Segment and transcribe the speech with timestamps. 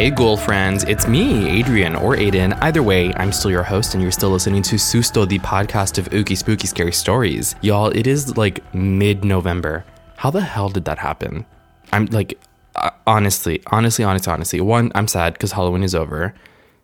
[0.00, 2.56] Hey, ghoul friends, it's me, Adrian or Ayden.
[2.62, 6.08] Either way, I'm still your host, and you're still listening to Susto, the podcast of
[6.08, 7.54] ooky spooky scary stories.
[7.60, 9.84] Y'all, it is like mid November.
[10.16, 11.44] How the hell did that happen?
[11.92, 12.40] I'm like,
[12.76, 14.60] uh, honestly, honestly, honestly, honestly.
[14.62, 16.34] One, I'm sad because Halloween is over.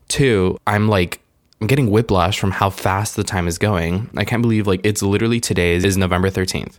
[0.08, 1.22] Two, I'm like,
[1.62, 4.10] I'm getting whiplash from how fast the time is going.
[4.14, 6.74] I can't believe like it's literally today is November 13th.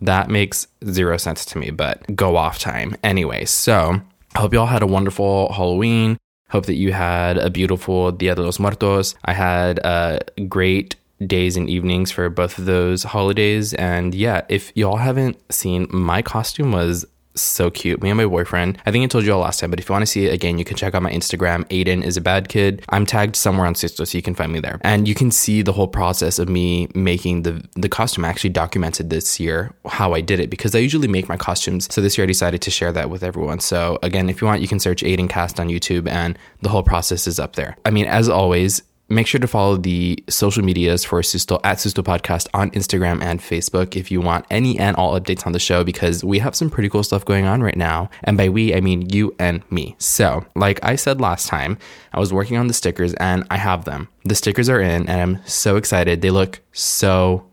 [0.00, 2.96] That makes zero sense to me, but go off time.
[3.04, 4.02] Anyway, so
[4.34, 6.18] I hope y'all had a wonderful Halloween.
[6.50, 9.14] Hope that you had a beautiful Dia de los Muertos.
[9.24, 13.74] I had uh, great days and evenings for both of those holidays.
[13.74, 17.06] And yeah, if y'all haven't seen, my costume was
[17.40, 18.02] so cute.
[18.02, 18.78] Me and my boyfriend.
[18.86, 20.32] I think I told you all last time, but if you want to see it
[20.32, 21.64] again, you can check out my Instagram.
[21.68, 22.82] Ayden is a bad kid.
[22.88, 24.80] I'm tagged somewhere on Susto, so you can find me there.
[24.82, 28.24] And you can see the whole process of me making the the costume.
[28.24, 31.92] I actually documented this year how I did it because I usually make my costumes.
[31.92, 33.60] So this year I decided to share that with everyone.
[33.60, 36.82] So again, if you want, you can search Ayden Cast on YouTube, and the whole
[36.82, 37.76] process is up there.
[37.84, 42.02] I mean, as always make sure to follow the social medias for Susto at Susto
[42.02, 45.84] Podcast on Instagram and Facebook if you want any and all updates on the show
[45.84, 48.10] because we have some pretty cool stuff going on right now.
[48.24, 49.94] And by we, I mean you and me.
[49.98, 51.78] So, like I said last time,
[52.12, 54.08] I was working on the stickers and I have them.
[54.24, 56.20] The stickers are in and I'm so excited.
[56.20, 57.46] They look so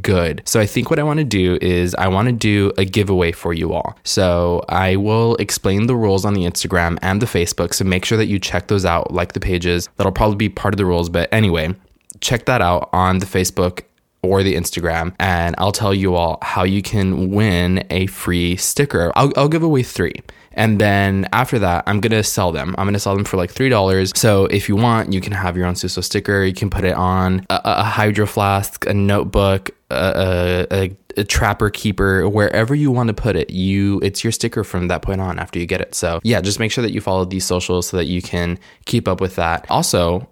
[0.00, 0.42] good.
[0.44, 3.32] So I think what I want to do is I want to do a giveaway
[3.32, 3.96] for you all.
[4.04, 7.74] So I will explain the rules on the Instagram and the Facebook.
[7.74, 9.88] So make sure that you check those out, like the pages.
[9.96, 11.08] That'll probably be part of the rules.
[11.08, 11.74] But anyway,
[12.20, 13.82] check that out on the Facebook
[14.24, 19.12] or the Instagram, and I'll tell you all how you can win a free sticker.
[19.14, 20.14] I'll, I'll give away three.
[20.56, 22.74] And then after that, I'm gonna sell them.
[22.78, 24.12] I'm gonna sell them for like three dollars.
[24.14, 26.44] So if you want, you can have your own Susto sticker.
[26.44, 31.70] You can put it on a, a hydro flask, a notebook, a, a, a, trapper
[31.70, 33.50] keeper, wherever you want to put it.
[33.50, 35.94] You, it's your sticker from that point on after you get it.
[35.94, 39.08] So yeah, just make sure that you follow these socials so that you can keep
[39.08, 39.66] up with that.
[39.70, 40.28] Also,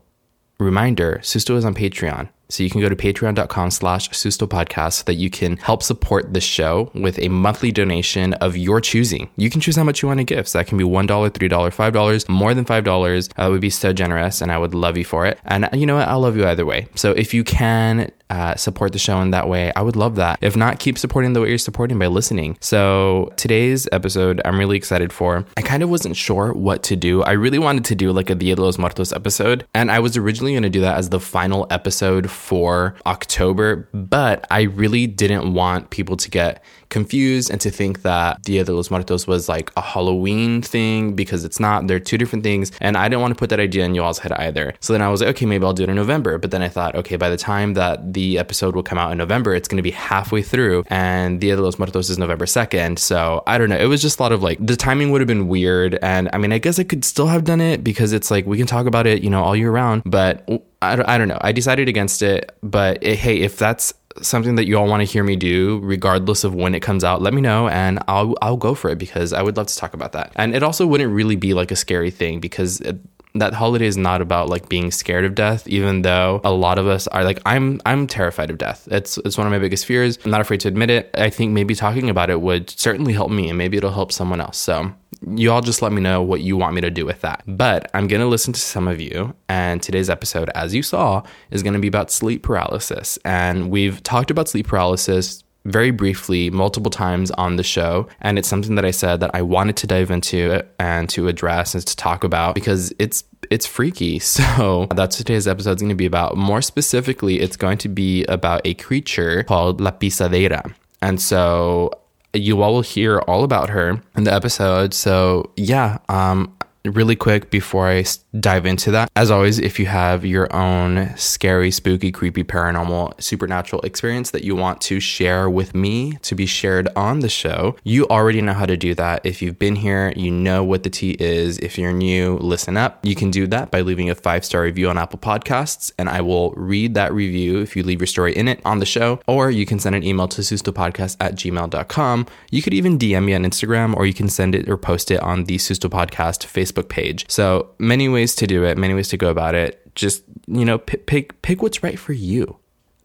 [0.59, 2.29] reminder: Susto is on Patreon.
[2.53, 6.35] So you can go to patreon.com slash Susto podcast so that you can help support
[6.35, 9.31] the show with a monthly donation of your choosing.
[9.37, 10.47] You can choose how much you want to give.
[10.47, 13.31] So that can be $1, $3, $5, more than $5.
[13.31, 15.39] Uh, I would be so generous and I would love you for it.
[15.45, 16.09] And you know what?
[16.09, 16.89] I'll love you either way.
[16.95, 20.39] So if you can uh, support the show in that way, I would love that.
[20.41, 22.57] If not, keep supporting the way you're supporting by listening.
[22.61, 25.45] So today's episode, I'm really excited for.
[25.59, 27.23] I kind of wasn't sure what to do.
[27.23, 30.17] I really wanted to do like a Dia de los Muertos episode, and I was
[30.17, 35.53] originally going to do that as the final episode for October, but I really didn't
[35.53, 39.73] want people to get confused and to think that Dia de los Muertos was like
[39.77, 41.89] a Halloween thing because it's not.
[41.89, 42.71] They're two different things.
[42.81, 44.75] And I didn't want to put that idea in y'all's head either.
[44.81, 46.39] So then I was like, okay, maybe I'll do it in November.
[46.39, 49.19] But then I thought, okay, by the time that the episode will come out in
[49.19, 50.85] November, it's going to be halfway through.
[50.89, 52.99] And Dia de los Muertos is November 2nd.
[52.99, 53.79] So I don't know.
[53.79, 55.99] It was just a lot of like, the timing would have been weird.
[56.03, 58.59] And I mean, I guess I could still have done it because it's like, we
[58.59, 60.03] can talk about it, you know, all year round.
[60.05, 60.47] But
[60.83, 61.39] I, I don't know.
[61.41, 62.55] I decided against it.
[62.63, 66.45] But it, hey, if that's something that you all want to hear me do, regardless
[66.45, 69.33] of when it comes out, let me know and I'll I'll go for it because
[69.33, 70.33] I would love to talk about that.
[70.37, 72.99] And it also wouldn't really be like a scary thing because it,
[73.35, 76.87] that holiday is not about like being scared of death even though a lot of
[76.87, 78.89] us are like I'm I'm terrified of death.
[78.91, 80.19] It's it's one of my biggest fears.
[80.25, 81.11] I'm not afraid to admit it.
[81.15, 84.41] I think maybe talking about it would certainly help me and maybe it'll help someone
[84.41, 84.59] else.
[84.59, 84.93] So
[85.35, 87.43] you all just let me know what you want me to do with that.
[87.47, 89.35] But I'm going to listen to some of you.
[89.49, 93.19] And today's episode, as you saw, is going to be about sleep paralysis.
[93.25, 98.09] And we've talked about sleep paralysis very briefly multiple times on the show.
[98.21, 101.75] And it's something that I said that I wanted to dive into and to address
[101.75, 104.21] and to talk about because it's it's freaky.
[104.33, 106.37] So that's today's episode is going to be about.
[106.37, 110.75] More specifically, it's going to be about a creature called La Pisadeira.
[111.01, 111.91] And so
[112.33, 114.95] you all will hear all about her in the episode.
[114.95, 118.05] So yeah, um, really quick before I
[118.39, 119.11] dive into that.
[119.15, 124.57] As always, if you have your own scary, spooky, creepy, paranormal, supernatural experience that you
[124.57, 128.67] want to share with me to be shared on the show, you already know how
[128.67, 129.25] to do that.
[129.25, 131.59] If you've been here, you know what the tea is.
[131.59, 133.05] If you're new, listen up.
[133.05, 136.21] You can do that by leaving a five star review on Apple Podcasts, and I
[136.21, 139.51] will read that review if you leave your story in it on the show, or
[139.51, 142.27] you can send an email to sustopodcast at gmail.com.
[142.51, 145.21] You could even DM me on Instagram, or you can send it or post it
[145.21, 147.31] on the Susto Podcast Facebook page.
[147.31, 149.95] So many ways to do it, many ways to go about it.
[149.95, 152.57] Just, you know, pick, pick what's right for you.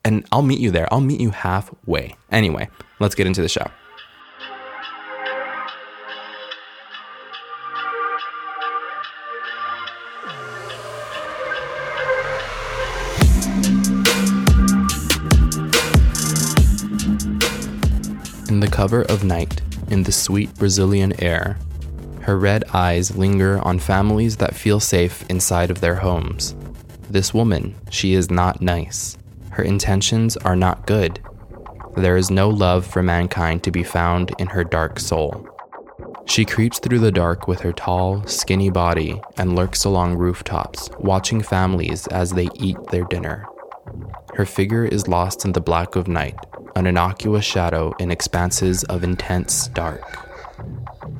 [0.05, 0.87] And I'll meet you there.
[0.93, 2.15] I'll meet you halfway.
[2.31, 2.69] Anyway,
[2.99, 3.69] let's get into the show.
[18.49, 21.59] In the cover of night, in the sweet Brazilian air,
[22.27, 26.55] Her red eyes linger on families that feel safe inside of their homes.
[27.09, 29.17] This woman, she is not nice.
[29.51, 31.21] Her intentions are not good.
[31.95, 35.47] There is no love for mankind to be found in her dark soul.
[36.25, 41.41] She creeps through the dark with her tall, skinny body and lurks along rooftops, watching
[41.41, 43.47] families as they eat their dinner.
[44.33, 46.35] Her figure is lost in the black of night,
[46.75, 50.25] an innocuous shadow in expanses of intense dark.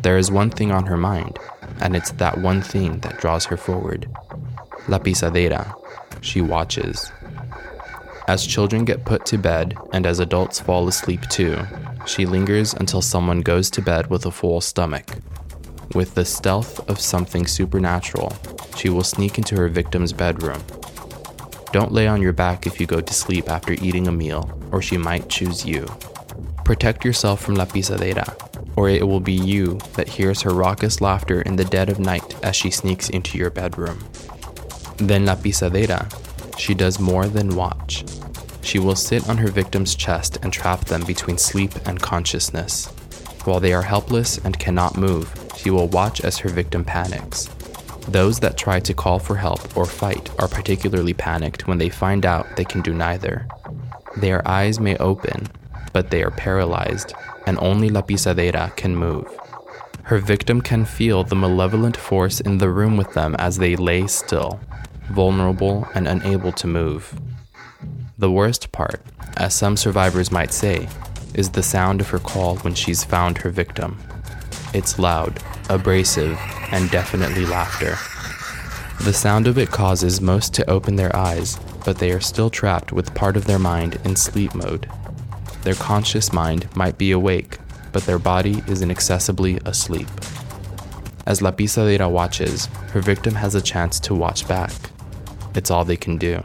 [0.08, 1.38] There is one thing on her mind,
[1.82, 4.10] and it's that one thing that draws her forward.
[4.88, 5.76] La Pisadeira.
[6.22, 7.12] She watches.
[8.26, 11.60] As children get put to bed and as adults fall asleep too,
[12.06, 15.18] she lingers until someone goes to bed with a full stomach.
[15.94, 18.32] With the stealth of something supernatural,
[18.78, 20.64] she will sneak into her victim's bedroom.
[21.74, 24.82] Don't lay on your back if you go to sleep after eating a meal, or
[24.82, 25.86] she might choose you.
[26.64, 28.47] Protect yourself from La Pisadeira,
[28.78, 32.36] or it will be you that hears her raucous laughter in the dead of night
[32.44, 34.00] as she sneaks into your bedroom.
[34.98, 36.08] Then La Pisadeira,
[36.58, 38.06] she does more than watch.
[38.62, 42.86] She will sit on her victim's chest and trap them between sleep and consciousness.
[43.46, 47.50] While they are helpless and cannot move, she will watch as her victim panics.
[48.08, 52.26] Those that try to call for help or fight are particularly panicked when they find
[52.26, 53.48] out they can do neither.
[54.18, 55.48] Their eyes may open,
[55.94, 57.14] but they are paralyzed,
[57.48, 59.26] and only La Pisadeira can move.
[60.04, 64.06] Her victim can feel the malevolent force in the room with them as they lay
[64.08, 64.60] still,
[65.10, 67.20] vulnerable and unable to move.
[68.18, 69.02] The worst part,
[69.38, 70.88] as some survivors might say,
[71.34, 73.98] is the sound of her call when she's found her victim.
[74.74, 76.38] It's loud, abrasive,
[76.72, 77.96] and definitely laughter.
[79.04, 82.92] The sound of it causes most to open their eyes, but they are still trapped
[82.92, 84.90] with part of their mind in sleep mode.
[85.68, 87.58] Their conscious mind might be awake,
[87.92, 90.08] but their body is inaccessibly asleep.
[91.26, 94.72] As La Pisadeira watches, her victim has a chance to watch back.
[95.56, 96.42] It's all they can do.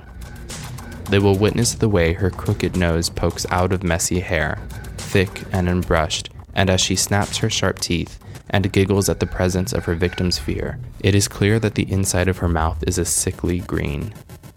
[1.09, 4.59] They will witness the way her crooked nose pokes out of messy hair,
[4.97, 8.19] thick and unbrushed, and as she snaps her sharp teeth
[8.51, 12.27] and giggles at the presence of her victim's fear, it is clear that the inside
[12.27, 14.13] of her mouth is a sickly green.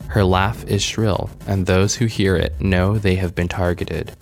[0.08, 4.16] Her laugh is shrill, and those who hear it know they have been targeted.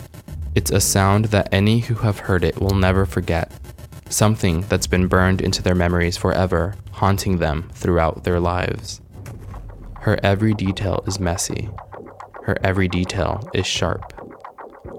[0.54, 3.50] It's a sound that any who have heard it will never forget,
[4.08, 9.00] something that's been burned into their memories forever, haunting them throughout their lives.
[10.00, 11.70] Her every detail is messy,
[12.44, 14.12] her every detail is sharp,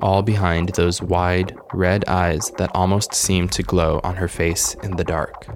[0.01, 4.97] all behind those wide, red eyes that almost seem to glow on her face in
[4.97, 5.47] the dark.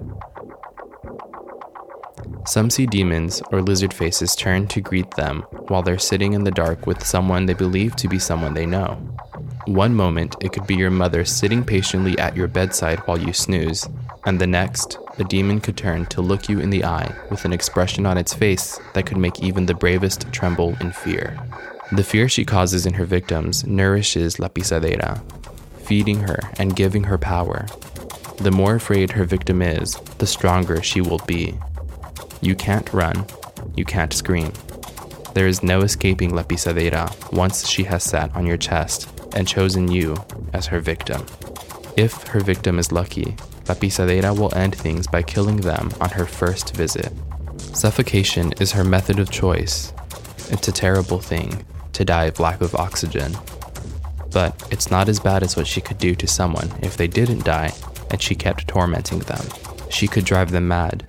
[2.46, 6.50] Some see demons or lizard faces turn to greet them while they're sitting in the
[6.50, 8.94] dark with someone they believe to be someone they know.
[9.66, 13.88] One moment, it could be your mother sitting patiently at your bedside while you snooze,
[14.24, 17.52] and the next, a demon could turn to look you in the eye with an
[17.52, 21.38] expression on its face that could make even the bravest tremble in fear.
[21.92, 25.22] The fear she causes in her victims nourishes La Pisadeira,
[25.82, 27.66] feeding her and giving her power.
[28.38, 31.54] The more afraid her victim is, the stronger she will be.
[32.40, 33.26] You can't run,
[33.76, 34.52] you can't scream.
[35.34, 39.90] There is no escaping La Pisadeira once she has sat on your chest and chosen
[39.90, 40.16] you
[40.52, 41.24] as her victim.
[41.96, 43.36] If her victim is lucky,
[43.68, 47.12] La Pisadeira will end things by killing them on her first visit.
[47.58, 49.92] Suffocation is her method of choice.
[50.48, 53.36] It's a terrible thing, to die of lack of oxygen.
[54.32, 57.44] But it's not as bad as what she could do to someone if they didn't
[57.44, 57.72] die
[58.10, 59.44] and she kept tormenting them.
[59.90, 61.06] She could drive them mad.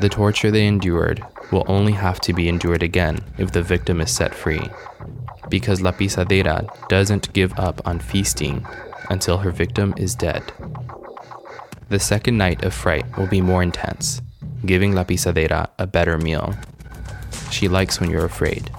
[0.00, 4.10] The torture they endured will only have to be endured again if the victim is
[4.10, 4.70] set free,
[5.48, 8.64] because La Pisadeira doesn't give up on feasting
[9.10, 10.52] until her victim is dead.
[11.88, 14.20] The second night of fright will be more intense,
[14.64, 16.54] giving La Pisadeira a better meal.
[17.50, 18.70] She likes when you're afraid.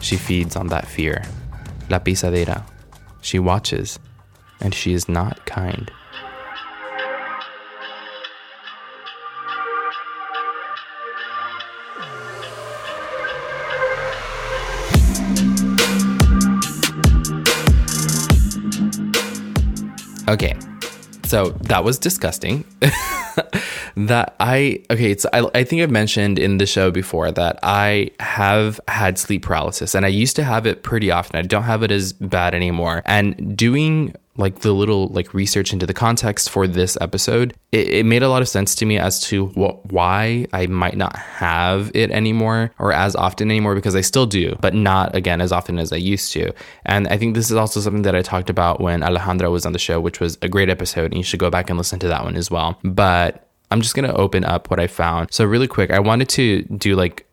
[0.00, 1.24] She feeds on that fear.
[1.88, 2.64] La Pisadeira.
[3.20, 3.98] She watches,
[4.60, 5.90] and she is not kind.
[20.28, 20.54] Okay,
[21.24, 22.64] so that was disgusting.
[23.96, 28.10] that I okay, it's I, I think I've mentioned in the show before that I
[28.20, 31.36] have had sleep paralysis and I used to have it pretty often.
[31.36, 33.02] I don't have it as bad anymore.
[33.04, 38.06] And doing like the little like research into the context for this episode, it, it
[38.06, 41.90] made a lot of sense to me as to what why I might not have
[41.94, 45.78] it anymore or as often anymore because I still do, but not again as often
[45.78, 46.52] as I used to.
[46.86, 49.72] And I think this is also something that I talked about when Alejandra was on
[49.72, 52.08] the show, which was a great episode, and you should go back and listen to
[52.08, 52.78] that one as well.
[52.82, 55.32] But I'm just to open up what I found.
[55.32, 57.26] So, really quick, I wanted to do like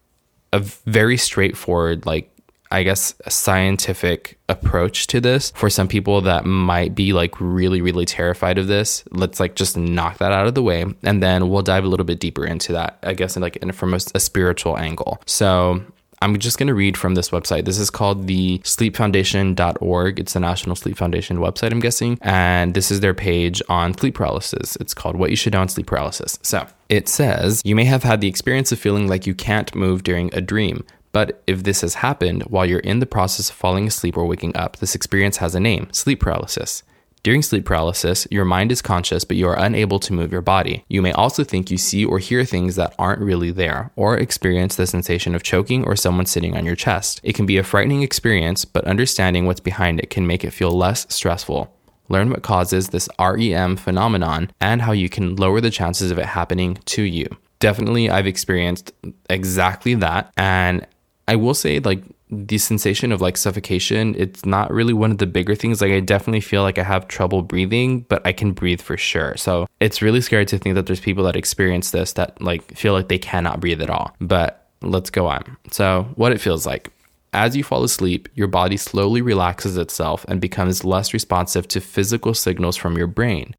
[0.53, 2.32] a very straightforward, like,
[2.71, 7.81] I guess, a scientific approach to this for some people that might be like really,
[7.81, 9.03] really terrified of this.
[9.11, 10.85] Let's like just knock that out of the way.
[11.03, 13.71] And then we'll dive a little bit deeper into that, I guess, in like in,
[13.71, 15.21] from a, a spiritual angle.
[15.25, 15.81] So,
[16.21, 17.65] I'm just going to read from this website.
[17.65, 20.19] This is called the sleepfoundation.org.
[20.19, 22.17] It's the National Sleep Foundation website, I'm guessing.
[22.21, 24.75] And this is their page on sleep paralysis.
[24.77, 26.38] It's called What You Should Know on Sleep Paralysis.
[26.41, 30.03] So it says, You may have had the experience of feeling like you can't move
[30.03, 30.85] during a dream.
[31.11, 34.55] But if this has happened while you're in the process of falling asleep or waking
[34.55, 36.83] up, this experience has a name sleep paralysis.
[37.21, 40.85] During sleep paralysis, your mind is conscious, but you are unable to move your body.
[40.87, 44.77] You may also think you see or hear things that aren't really there, or experience
[44.77, 47.19] the sensation of choking or someone sitting on your chest.
[47.21, 50.71] It can be a frightening experience, but understanding what's behind it can make it feel
[50.71, 51.75] less stressful.
[52.07, 56.25] Learn what causes this REM phenomenon and how you can lower the chances of it
[56.25, 57.27] happening to you.
[57.59, 58.93] Definitely, I've experienced
[59.29, 60.31] exactly that.
[60.37, 60.87] And
[61.29, 65.25] I will say, like, the sensation of like suffocation, it's not really one of the
[65.25, 65.81] bigger things.
[65.81, 69.36] Like I definitely feel like I have trouble breathing, but I can breathe for sure.
[69.36, 72.93] So it's really scary to think that there's people that experience this that like feel
[72.93, 74.15] like they cannot breathe at all.
[74.21, 75.57] But let's go on.
[75.71, 76.91] So what it feels like.
[77.33, 82.33] As you fall asleep, your body slowly relaxes itself and becomes less responsive to physical
[82.33, 83.55] signals from your brain.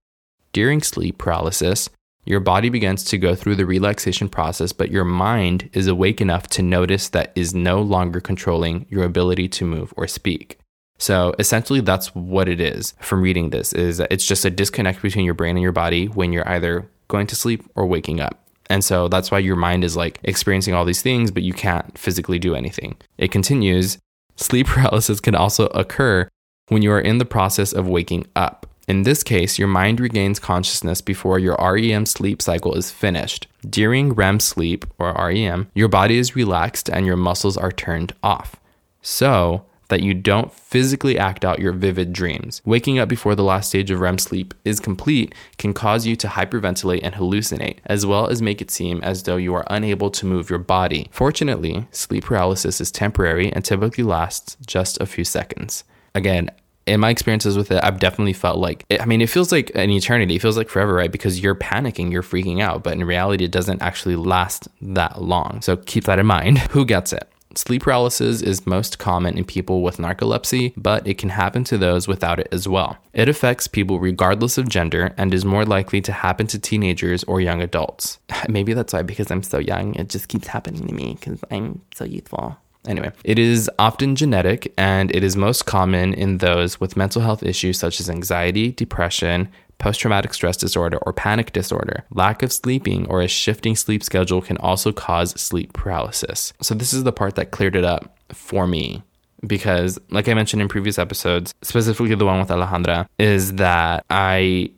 [0.52, 1.88] During sleep paralysis,
[2.24, 6.46] your body begins to go through the relaxation process, but your mind is awake enough
[6.48, 10.58] to notice that is no longer controlling your ability to move or speak.
[10.98, 15.24] So essentially that's what it is from reading this is it's just a disconnect between
[15.24, 18.46] your brain and your body when you're either going to sleep or waking up.
[18.68, 21.98] And so that's why your mind is like experiencing all these things, but you can't
[21.98, 22.96] physically do anything.
[23.18, 23.98] It continues
[24.36, 26.28] sleep paralysis can also occur
[26.68, 28.66] when you are in the process of waking up.
[28.90, 33.46] In this case, your mind regains consciousness before your REM sleep cycle is finished.
[33.64, 38.56] During REM sleep, or REM, your body is relaxed and your muscles are turned off.
[39.00, 42.62] So, that you don't physically act out your vivid dreams.
[42.64, 46.26] Waking up before the last stage of REM sleep is complete can cause you to
[46.26, 50.26] hyperventilate and hallucinate, as well as make it seem as though you are unable to
[50.26, 51.08] move your body.
[51.12, 55.84] Fortunately, sleep paralysis is temporary and typically lasts just a few seconds.
[56.12, 56.50] Again,
[56.90, 59.90] in my experiences with it, I've definitely felt like, I mean, it feels like an
[59.90, 60.36] eternity.
[60.36, 61.12] It feels like forever, right?
[61.12, 65.62] Because you're panicking, you're freaking out, but in reality, it doesn't actually last that long.
[65.62, 66.58] So keep that in mind.
[66.70, 67.30] Who gets it?
[67.56, 72.06] Sleep paralysis is most common in people with narcolepsy, but it can happen to those
[72.06, 72.96] without it as well.
[73.12, 77.40] It affects people regardless of gender and is more likely to happen to teenagers or
[77.40, 78.18] young adults.
[78.48, 81.82] Maybe that's why, because I'm so young, it just keeps happening to me because I'm
[81.94, 82.56] so youthful.
[82.86, 87.42] Anyway, it is often genetic and it is most common in those with mental health
[87.42, 92.04] issues such as anxiety, depression, post traumatic stress disorder, or panic disorder.
[92.10, 96.52] Lack of sleeping or a shifting sleep schedule can also cause sleep paralysis.
[96.62, 99.02] So, this is the part that cleared it up for me
[99.46, 104.70] because, like I mentioned in previous episodes, specifically the one with Alejandra, is that I,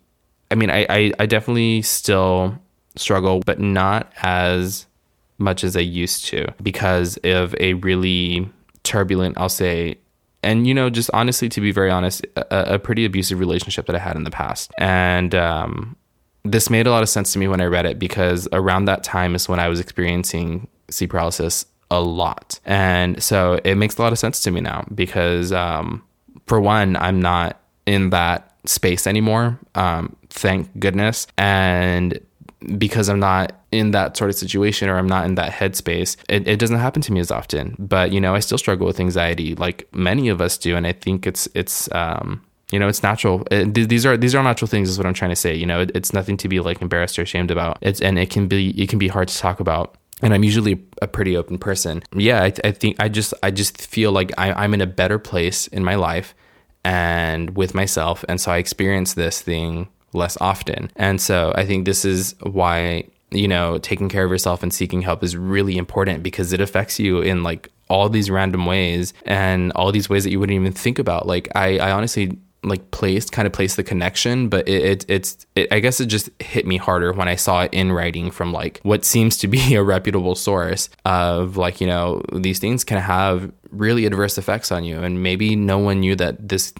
[0.51, 2.59] I mean, I, I, I definitely still
[2.97, 4.87] struggle, but not as
[5.43, 8.49] much as I used to because of a really
[8.83, 9.99] turbulent, I'll say,
[10.43, 13.97] and you know, just honestly, to be very honest, a, a pretty abusive relationship that
[13.97, 14.73] I had in the past.
[14.79, 15.97] And um,
[16.45, 19.05] this made a lot of sense to me when I read it because around that
[19.05, 22.59] time is when I was experiencing sleep paralysis a lot.
[22.65, 26.03] And so it makes a lot of sense to me now because, um,
[26.47, 29.59] for one, I'm not in that space anymore.
[29.75, 31.27] Um, thank goodness.
[31.39, 32.19] And
[32.79, 36.47] because I'm not in that sort of situation or I'm not in that headspace, it,
[36.47, 37.77] it doesn't happen to me as often.
[37.79, 40.93] But you know, I still struggle with anxiety, like many of us do, and I
[40.93, 43.47] think it's it's um, you know it's natural.
[43.51, 45.55] It, these are these are natural things, is what I'm trying to say.
[45.55, 47.79] You know, it, it's nothing to be like embarrassed or ashamed about.
[47.81, 50.81] It's and it can be it can be hard to talk about and I'm usually
[51.03, 52.03] a pretty open person.
[52.15, 55.19] Yeah, I, I, think I just I just feel like I, I'm in a better
[55.19, 56.35] place in my life
[56.85, 60.91] and with myself, and so I experience this thing less often.
[60.97, 65.03] And so I think this is why, you know, taking care of yourself and seeking
[65.03, 69.73] help is really important because it affects you in like all these random ways and
[69.73, 71.27] all these ways that you wouldn't even think about.
[71.27, 75.47] Like I, I honestly like placed kind of placed the connection but it, it it's
[75.57, 78.53] it, i guess it just hit me harder when i saw it in writing from
[78.53, 82.99] like what seems to be a reputable source of like you know these things can
[82.99, 86.73] have really adverse effects on you and maybe no one knew that this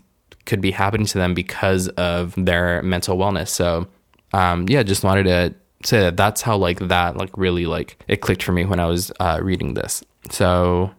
[0.47, 3.49] could be happening to them because of their mental wellness.
[3.49, 3.87] So,
[4.33, 8.21] um, yeah, just wanted to say that that's how like that like really like it
[8.21, 10.03] clicked for me when I was uh, reading this.
[10.31, 10.93] So.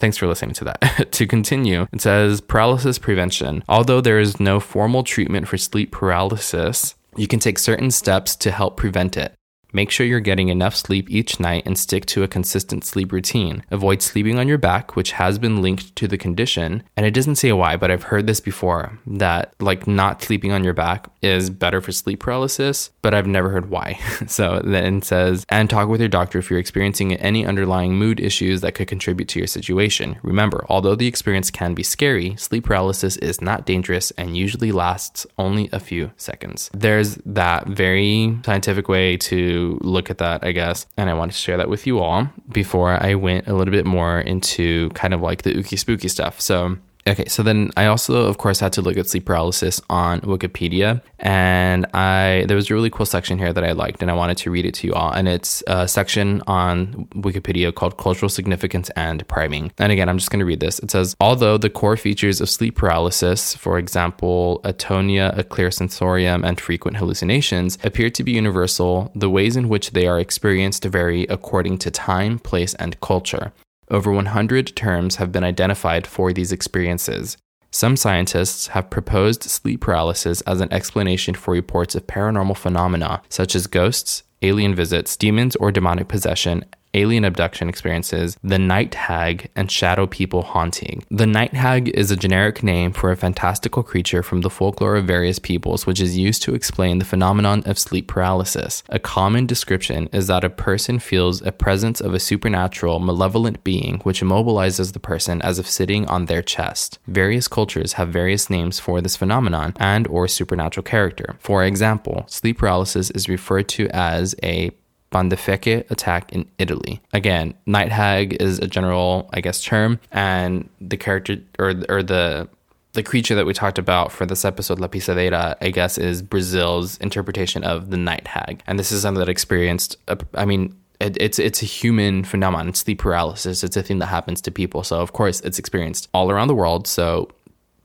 [0.00, 1.12] Thanks for listening to that.
[1.12, 3.62] to continue, it says paralysis prevention.
[3.68, 8.50] Although there is no formal treatment for sleep paralysis, you can take certain steps to
[8.50, 9.34] help prevent it.
[9.74, 13.64] Make sure you're getting enough sleep each night and stick to a consistent sleep routine.
[13.72, 16.84] Avoid sleeping on your back, which has been linked to the condition.
[16.96, 20.62] And it doesn't say why, but I've heard this before that like not sleeping on
[20.62, 23.94] your back is better for sleep paralysis, but I've never heard why.
[24.28, 28.20] so then it says, and talk with your doctor if you're experiencing any underlying mood
[28.20, 30.18] issues that could contribute to your situation.
[30.22, 35.26] Remember, although the experience can be scary, sleep paralysis is not dangerous and usually lasts
[35.36, 36.70] only a few seconds.
[36.72, 40.86] There's that very scientific way to look at that, I guess.
[40.96, 43.86] And I wanted to share that with you all before I went a little bit
[43.86, 46.40] more into kind of like the ooky spooky stuff.
[46.40, 50.22] So, Okay, so then I also, of course, had to look at sleep paralysis on
[50.22, 54.14] Wikipedia, and I there was a really cool section here that I liked, and I
[54.14, 55.12] wanted to read it to you all.
[55.12, 60.30] And it's a section on Wikipedia called "Cultural Significance and Priming." And again, I'm just
[60.30, 60.78] going to read this.
[60.78, 66.42] It says, although the core features of sleep paralysis, for example, atonia, a clear sensorium,
[66.42, 71.24] and frequent hallucinations, appear to be universal, the ways in which they are experienced vary
[71.24, 73.52] according to time, place, and culture.
[73.90, 77.36] Over 100 terms have been identified for these experiences.
[77.70, 83.56] Some scientists have proposed sleep paralysis as an explanation for reports of paranormal phenomena such
[83.56, 89.70] as ghosts, alien visits, demons, or demonic possession, alien abduction experiences, the night hag, and
[89.70, 91.04] shadow people haunting.
[91.10, 95.06] The night hag is a generic name for a fantastical creature from the folklore of
[95.06, 98.82] various peoples, which is used to explain the phenomenon of sleep paralysis.
[98.88, 104.00] A common description is that a person feels a presence of a supernatural, malevolent being
[104.04, 106.98] which immobilizes the person as if sitting on their chest.
[107.06, 111.36] Various cultures have various names for this phenomenon and or supernatural character.
[111.40, 114.70] For example, sleep paralysis is referred to as a
[115.14, 117.00] Pandafeche attack in Italy.
[117.12, 122.48] Again, night hag is a general, I guess, term, and the character or or the
[122.94, 126.96] the creature that we talked about for this episode, La Pisadeira, I guess, is Brazil's
[126.98, 129.96] interpretation of the night hag, and this is something that experienced.
[130.34, 132.68] I mean, it, it's it's a human phenomenon.
[132.68, 133.62] It's sleep paralysis.
[133.62, 134.82] It's a thing that happens to people.
[134.82, 136.86] So of course, it's experienced all around the world.
[136.88, 137.28] So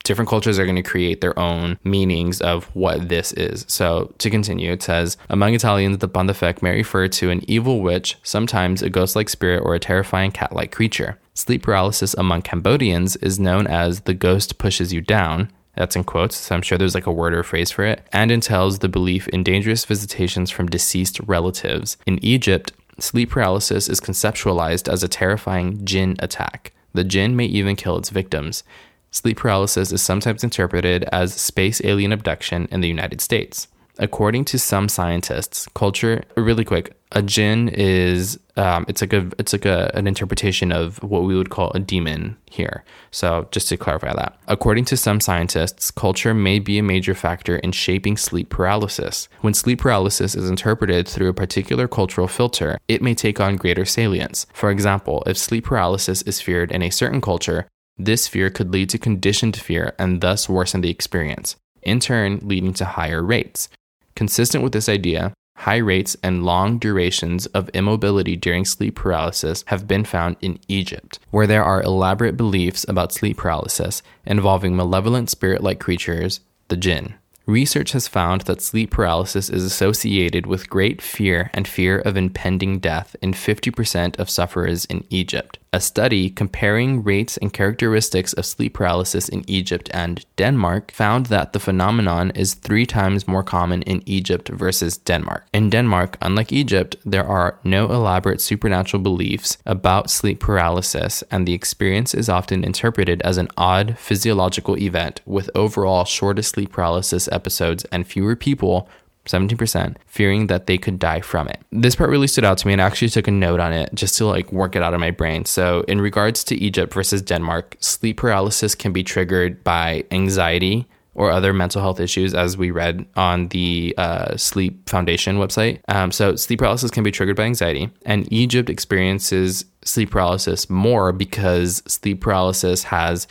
[0.04, 3.64] different cultures are going to create their own meanings of what this is.
[3.68, 8.18] So, to continue, it says Among Italians, the Pandafeche may refer to an evil witch,
[8.22, 11.18] sometimes a ghost like spirit or a terrifying cat like creature.
[11.34, 15.50] Sleep paralysis among Cambodians is known as the ghost pushes you down.
[15.76, 18.30] That's in quotes, so I'm sure there's like a word or phrase for it, and
[18.30, 21.96] entails the belief in dangerous visitations from deceased relatives.
[22.06, 26.72] In Egypt, sleep paralysis is conceptualized as a terrifying jinn attack.
[26.92, 28.64] The jinn may even kill its victims.
[29.12, 33.66] Sleep paralysis is sometimes interpreted as space alien abduction in the United States.
[33.98, 39.52] According to some scientists, culture really quick, a jinn is um, it's like a it's
[39.52, 42.84] like a, an interpretation of what we would call a demon here.
[43.10, 47.56] So just to clarify that, according to some scientists, culture may be a major factor
[47.56, 49.28] in shaping sleep paralysis.
[49.40, 53.84] When sleep paralysis is interpreted through a particular cultural filter, it may take on greater
[53.84, 54.46] salience.
[54.54, 57.66] For example, if sleep paralysis is feared in a certain culture,
[58.04, 62.74] this fear could lead to conditioned fear and thus worsen the experience, in turn, leading
[62.74, 63.68] to higher rates.
[64.14, 69.86] Consistent with this idea, high rates and long durations of immobility during sleep paralysis have
[69.86, 75.62] been found in Egypt, where there are elaborate beliefs about sleep paralysis involving malevolent spirit
[75.62, 77.14] like creatures, the jinn.
[77.46, 82.78] Research has found that sleep paralysis is associated with great fear and fear of impending
[82.78, 85.58] death in 50% of sufferers in Egypt.
[85.72, 91.52] A study comparing rates and characteristics of sleep paralysis in Egypt and Denmark found that
[91.52, 95.46] the phenomenon is three times more common in Egypt versus Denmark.
[95.52, 101.54] In Denmark, unlike Egypt, there are no elaborate supernatural beliefs about sleep paralysis, and the
[101.54, 107.84] experience is often interpreted as an odd physiological event with overall shorter sleep paralysis episodes
[107.92, 108.88] and fewer people
[109.26, 111.60] 17%, fearing that they could die from it.
[111.70, 113.90] This part really stood out to me and I actually took a note on it
[113.94, 115.44] just to like work it out of my brain.
[115.44, 121.30] So, in regards to Egypt versus Denmark, sleep paralysis can be triggered by anxiety or
[121.30, 125.80] other mental health issues, as we read on the uh, Sleep Foundation website.
[125.88, 131.12] Um, so, sleep paralysis can be triggered by anxiety, and Egypt experiences sleep paralysis more
[131.12, 133.26] because sleep paralysis has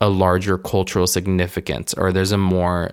[0.00, 2.90] a larger cultural significance, or there's a more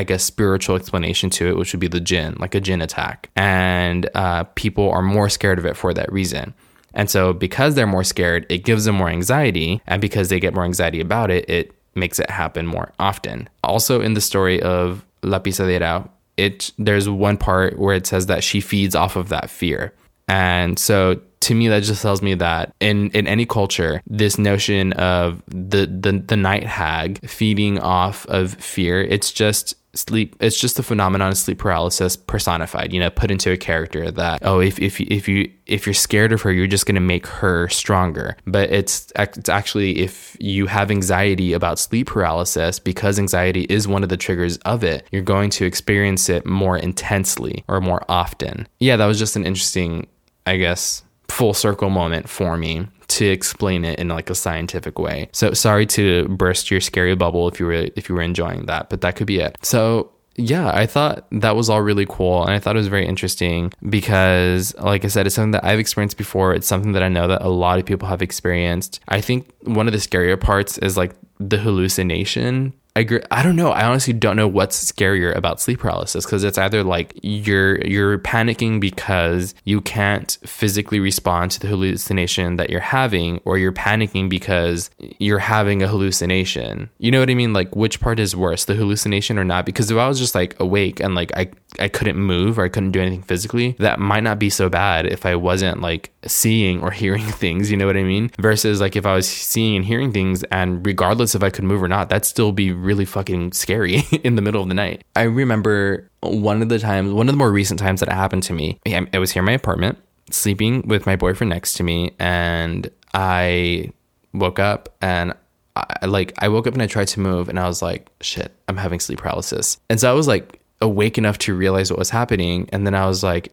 [0.00, 3.28] I guess, spiritual explanation to it, which would be the jinn, like a jinn attack.
[3.36, 6.54] And uh, people are more scared of it for that reason.
[6.94, 9.82] And so, because they're more scared, it gives them more anxiety.
[9.86, 13.50] And because they get more anxiety about it, it makes it happen more often.
[13.62, 16.08] Also, in the story of La Pisadeira,
[16.38, 19.92] it there's one part where it says that she feeds off of that fear.
[20.28, 24.92] And so to me that just tells me that in in any culture this notion
[24.94, 30.76] of the the, the night hag feeding off of fear it's just sleep it's just
[30.76, 34.78] the phenomenon of sleep paralysis personified you know put into a character that oh if
[34.78, 38.36] if if you if you're scared of her you're just going to make her stronger.
[38.46, 44.02] But it's it's actually if you have anxiety about sleep paralysis because anxiety is one
[44.02, 48.68] of the triggers of it you're going to experience it more intensely or more often.
[48.78, 50.06] Yeah that was just an interesting
[50.46, 55.28] i guess full circle moment for me to explain it in like a scientific way.
[55.32, 58.88] So sorry to burst your scary bubble if you were if you were enjoying that,
[58.90, 59.58] but that could be it.
[59.62, 62.42] So yeah, I thought that was all really cool.
[62.42, 65.78] And I thought it was very interesting because, like I said, it's something that I've
[65.78, 66.54] experienced before.
[66.54, 69.00] It's something that I know that a lot of people have experienced.
[69.08, 73.22] I think one of the scarier parts is like the hallucination I agree.
[73.30, 73.70] I don't know.
[73.70, 78.18] I honestly don't know what's scarier about sleep paralysis because it's either like you're you're
[78.18, 84.28] panicking because you can't physically respond to the hallucination that you're having, or you're panicking
[84.28, 86.90] because you're having a hallucination.
[86.98, 87.54] You know what I mean?
[87.54, 89.64] Like which part is worse, the hallucination or not?
[89.64, 92.68] Because if I was just like awake and like I I couldn't move or I
[92.68, 96.82] couldn't do anything physically, that might not be so bad if I wasn't like seeing
[96.82, 97.70] or hearing things.
[97.70, 98.30] You know what I mean?
[98.38, 101.82] Versus like if I was seeing and hearing things, and regardless if I could move
[101.82, 105.04] or not, that'd still be really fucking scary in the middle of the night.
[105.16, 108.42] I remember one of the times, one of the more recent times that it happened
[108.44, 109.98] to me, I was here in my apartment,
[110.30, 113.92] sleeping with my boyfriend next to me, and I
[114.32, 115.34] woke up and
[115.76, 118.54] I, like I woke up and I tried to move and I was like, shit,
[118.68, 119.78] I'm having sleep paralysis.
[119.88, 122.68] And so I was like awake enough to realize what was happening.
[122.72, 123.52] And then I was like,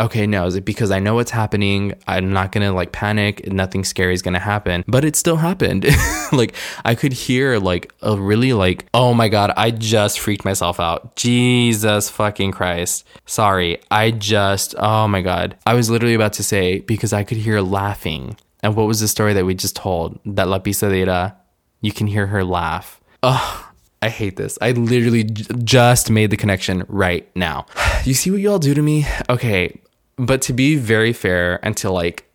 [0.00, 1.94] okay, no, is it because I know what's happening?
[2.06, 3.50] I'm not gonna like panic.
[3.52, 4.84] Nothing scary is gonna happen.
[4.86, 5.86] But it still happened.
[6.32, 10.80] like I could hear like a really like, oh my god, I just freaked myself
[10.80, 11.16] out.
[11.16, 13.06] Jesus fucking Christ.
[13.26, 13.80] Sorry.
[13.90, 15.56] I just oh my god.
[15.66, 18.36] I was literally about to say because I could hear laughing.
[18.62, 20.18] And what was the story that we just told?
[20.24, 21.36] That La Pisadeira,
[21.82, 23.00] you can hear her laugh.
[23.22, 23.64] Ugh,
[24.04, 24.58] I hate this.
[24.60, 27.66] I literally j- just made the connection right now.
[28.04, 29.06] You see what y'all do to me?
[29.30, 29.80] Okay,
[30.16, 32.28] but to be very fair and to like,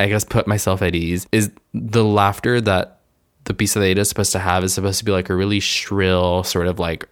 [0.00, 3.00] I guess put myself at ease, is the laughter that
[3.44, 5.60] the piece of Pisadeira is supposed to have is supposed to be like a really
[5.60, 7.06] shrill, sort of like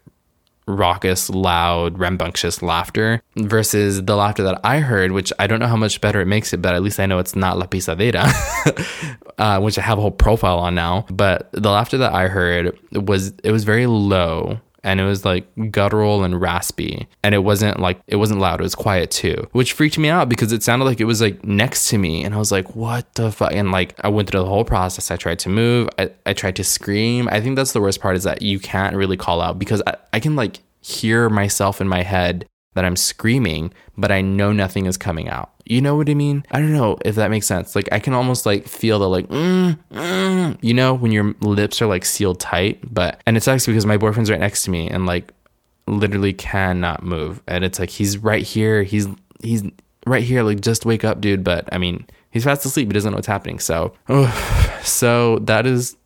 [0.67, 5.77] raucous, loud, rambunctious laughter versus the laughter that I heard, which I don't know how
[5.77, 8.25] much better it makes it, but at least I know it's not La Pisadeira,
[9.39, 11.07] uh, which I have a whole profile on now.
[11.11, 15.47] But the laughter that I heard was, it was very low and it was like
[15.71, 19.73] guttural and raspy and it wasn't like it wasn't loud it was quiet too which
[19.73, 22.39] freaked me out because it sounded like it was like next to me and i
[22.39, 25.39] was like what the fuck and like i went through the whole process i tried
[25.39, 27.29] to move i, I tried to scream.
[27.31, 29.97] I think that's the worst part is that you can't really call out because I,
[30.13, 34.87] I can like hear myself in my head that I'm screaming, but I know nothing
[34.87, 35.51] is coming out.
[35.65, 36.45] You know what I mean?
[36.51, 37.77] I don't know if that makes sense.
[37.77, 41.81] Like I can almost like feel the like, mm, mm, you know, when your lips
[41.83, 42.81] are like sealed tight.
[42.93, 45.33] But and it sucks because my boyfriend's right next to me and like
[45.87, 47.43] literally cannot move.
[47.47, 48.83] And it's like he's right here.
[48.83, 49.07] He's
[49.43, 49.63] he's
[50.07, 50.43] right here.
[50.43, 51.45] Like just wake up, dude.
[51.45, 52.89] But I mean, he's fast asleep.
[52.89, 53.59] He doesn't know what's happening.
[53.59, 55.97] So, oh, so that is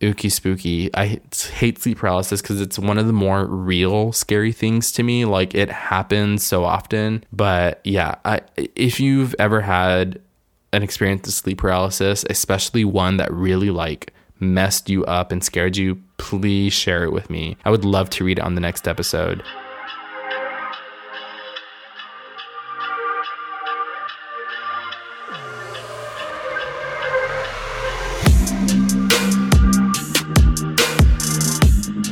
[0.00, 0.92] ooky spooky.
[0.94, 1.20] I
[1.52, 5.24] hate sleep paralysis because it's one of the more real scary things to me.
[5.24, 7.24] Like it happens so often.
[7.32, 10.20] But yeah, I, if you've ever had
[10.72, 15.76] an experience of sleep paralysis, especially one that really like messed you up and scared
[15.76, 17.56] you, please share it with me.
[17.64, 19.42] I would love to read it on the next episode.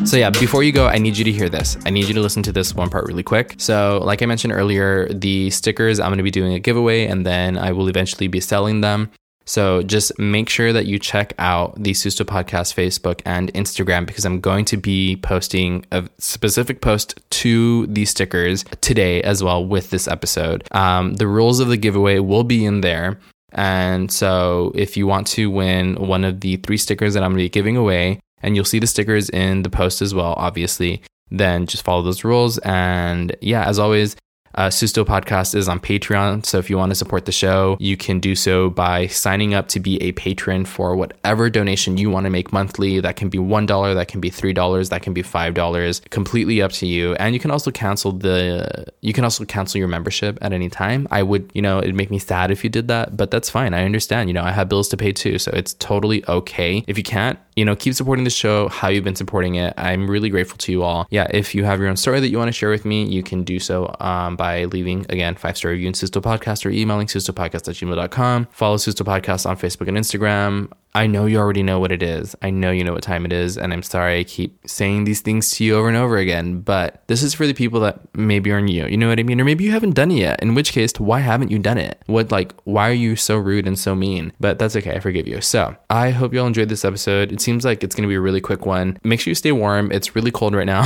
[0.08, 1.76] So, yeah, before you go, I need you to hear this.
[1.84, 3.56] I need you to listen to this one part really quick.
[3.58, 7.26] So, like I mentioned earlier, the stickers, I'm going to be doing a giveaway and
[7.26, 9.10] then I will eventually be selling them.
[9.44, 14.24] So just make sure that you check out the Susto Podcast Facebook and Instagram because
[14.24, 19.90] I'm going to be posting a specific post to the stickers today as well with
[19.90, 20.66] this episode.
[20.72, 23.18] Um, the rules of the giveaway will be in there.
[23.52, 27.40] And so if you want to win one of the three stickers that I'm going
[27.40, 31.02] to be giving away, and you'll see the stickers in the post as well, obviously.
[31.30, 32.58] Then just follow those rules.
[32.58, 34.16] And yeah, as always,
[34.54, 36.44] uh, Susto Podcast is on Patreon.
[36.44, 39.68] So if you want to support the show, you can do so by signing up
[39.68, 42.98] to be a patron for whatever donation you want to make monthly.
[42.98, 46.86] That can be $1, that can be $3, that can be $5, completely up to
[46.86, 47.14] you.
[47.14, 51.06] And you can also cancel the, you can also cancel your membership at any time.
[51.10, 53.74] I would, you know, it'd make me sad if you did that, but that's fine.
[53.74, 54.28] I understand.
[54.28, 55.38] You know, I have bills to pay too.
[55.38, 56.84] So it's totally okay.
[56.88, 59.74] If you can't, you know, keep supporting the show how you've been supporting it.
[59.76, 61.08] I'm really grateful to you all.
[61.10, 63.24] Yeah, if you have your own story that you want to share with me, you
[63.24, 67.08] can do so um, by leaving, again, five star review in Susto Podcast or emailing
[67.08, 68.46] sustopodcast at.
[68.52, 70.70] Follow Susto Podcast on Facebook and Instagram.
[70.98, 72.34] I know you already know what it is.
[72.42, 73.56] I know you know what time it is.
[73.56, 77.04] And I'm sorry I keep saying these things to you over and over again, but
[77.06, 78.82] this is for the people that maybe are new.
[78.82, 79.40] You You know what I mean?
[79.40, 82.02] Or maybe you haven't done it yet, in which case, why haven't you done it?
[82.06, 84.32] What, like, why are you so rude and so mean?
[84.40, 84.96] But that's okay.
[84.96, 85.40] I forgive you.
[85.40, 87.30] So I hope you all enjoyed this episode.
[87.30, 88.98] It seems like it's going to be a really quick one.
[89.04, 89.92] Make sure you stay warm.
[89.92, 90.82] It's really cold right now.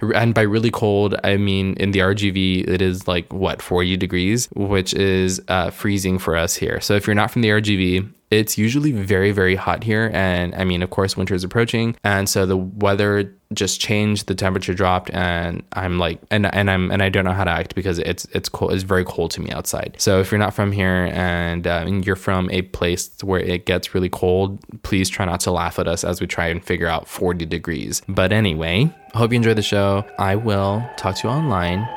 [0.14, 4.48] and by really cold, I mean in the RGV, it is like what, 40 degrees,
[4.54, 6.80] which is uh, freezing for us here.
[6.80, 10.10] So if you're not from the RGV, it's usually very very hot here.
[10.12, 11.96] And i mean of course winter is approaching.
[12.04, 16.90] And so the weather just changed the temperature dropped and i'm like and and i'm
[16.90, 19.40] and i don't know how to act because it's it's cold it's very cold to
[19.40, 19.94] me outside.
[19.98, 23.64] So if you're not from here and, uh, and you're from a place where it
[23.66, 26.88] gets really cold please try not to laugh at us as we try and figure
[26.88, 28.02] out 40 degrees.
[28.08, 30.04] But anyway I hope you enjoyed the show.
[30.18, 31.88] I will talk to you online.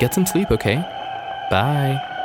[0.00, 0.76] Get some sleep okay?
[1.50, 2.17] Bye